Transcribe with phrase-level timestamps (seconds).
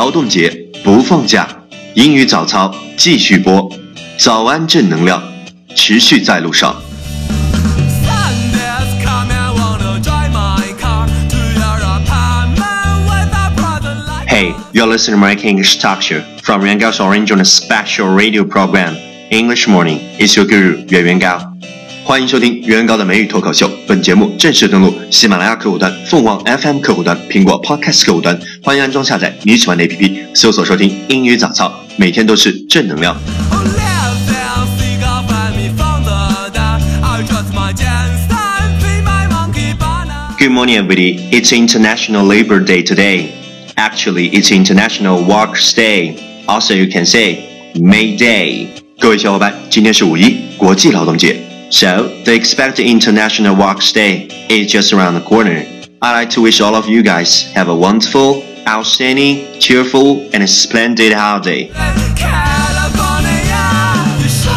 [0.00, 0.48] 劳动节
[0.82, 1.46] 不放假，
[1.92, 3.70] 英语早操继续播，
[4.16, 5.22] 早安正能量
[5.76, 6.74] 持续在路上。
[8.06, 8.32] My
[14.26, 18.14] Hey, you're listening to American English Talk Show from Yuan Gao's Orange on a special
[18.14, 18.96] radio program
[19.28, 19.98] English Morning.
[20.18, 21.52] It's your guru 袁元高。
[22.10, 23.70] 欢迎收听袁元高的美语脱口秀。
[23.86, 33.16] 本节目正式登录喜马拉雅客户端、凤凰 FM 客户端、苹果 Podcast 客户端，欢迎安装下载你喜欢的 APP，搜索收听英语早操，每天都是正能量。
[40.36, 41.30] Good morning, everybody.
[41.30, 43.28] It's International Labor Day today.
[43.76, 46.16] Actually, it's International Workers' Day.
[46.46, 47.38] Also, you can say
[47.76, 48.66] May Day.
[48.98, 51.49] 各位小伙伴，今天是五一国际劳动节。
[51.69, 55.65] So, the expected International Workers' Day is just around the corner.
[56.01, 61.13] I'd like to wish all of you guys have a wonderful, outstanding, cheerful, and splendid
[61.13, 61.69] holiday.
[62.15, 63.31] California,
[64.21, 64.51] you should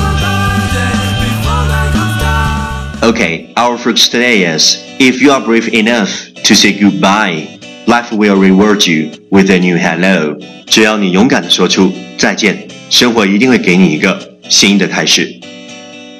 [0.00, 3.10] have birthday before I comes down.
[3.10, 8.36] Okay, our fruits today is if you are brave enough to say goodbye, life will
[8.36, 10.36] reward you with a new hello.
[10.66, 15.38] 只要你勇敢的说出再见，生活一定会给你一个新的开始。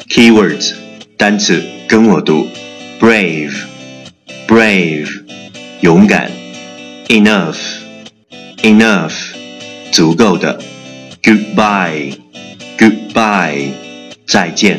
[0.08, 0.72] Keywords
[1.16, 2.46] 单词跟我读：
[3.00, 3.52] brave,
[4.46, 5.08] brave
[5.80, 6.28] 勇敢；
[7.08, 7.56] enough,
[8.62, 9.12] enough
[9.92, 10.58] 足够的；
[11.22, 12.16] goodbye,
[12.78, 13.70] goodbye
[14.26, 14.78] 再见；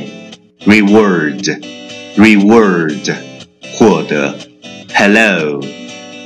[0.66, 3.14] reward。reward
[3.73, 4.34] 获得，
[4.94, 5.62] hello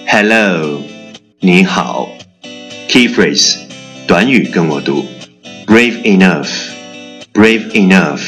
[0.05, 0.83] hello
[1.39, 2.08] 你好，
[2.88, 3.55] key phrase
[4.05, 5.03] 短语跟我读，
[5.66, 6.47] brave enough
[7.33, 8.22] brave enough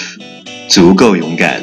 [0.68, 1.62] 足够勇敢，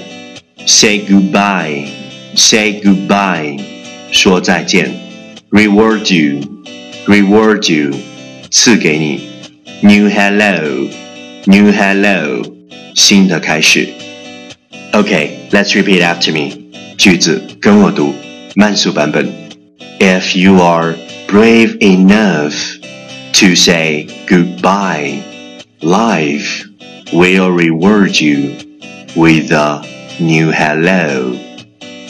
[0.66, 1.86] say goodbye
[2.34, 3.58] say goodbye
[4.12, 4.90] 说再见，
[5.50, 6.40] reward you
[7.06, 7.94] reward you
[8.50, 9.20] 赐给你，
[9.80, 10.88] new hello
[11.46, 12.42] new hello
[12.94, 13.88] 新的开始。
[14.92, 16.56] Okay, let's repeat after me.
[16.96, 18.14] 句子跟我读，
[18.54, 19.30] 慢速版本。
[20.00, 20.94] If you are
[21.28, 22.54] brave enough
[23.34, 25.20] to say goodbye,
[25.80, 26.64] life
[27.12, 28.50] will reward you
[29.15, 29.83] With a
[30.19, 31.37] new hello.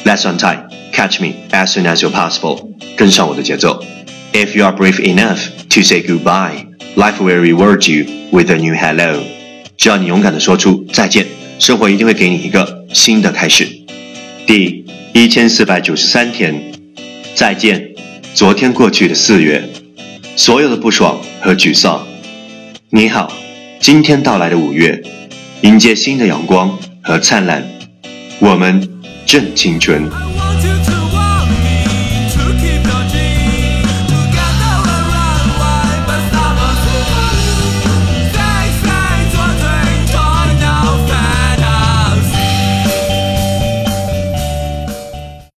[0.03, 0.69] That's on time.
[0.91, 2.69] Catch me as soon as you're possible.
[2.95, 3.83] 跟上我的节奏。
[4.33, 9.21] If you are brave enough to say goodbye, life will reward you with a new hello.
[9.77, 11.25] 只要你勇敢的说出再见，
[11.59, 13.67] 生活一定会给你一个新的开始。
[14.45, 16.73] 第一千四百九十三天，
[17.35, 17.93] 再见，
[18.33, 19.63] 昨天过去的四月，
[20.35, 22.05] 所有的不爽和沮丧。
[22.89, 23.31] 你好，
[23.79, 25.01] 今天到来的五月，
[25.61, 27.61] 迎接新的阳光和灿烂，
[28.39, 28.81] 我们
[29.25, 30.09] 正青春。